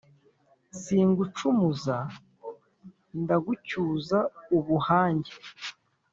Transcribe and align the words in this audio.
Singucumuza 0.81 1.97
ndagucyuza 3.21 4.19
ubuhange, 4.57 5.31